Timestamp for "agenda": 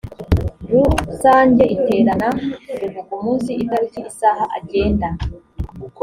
4.57-5.07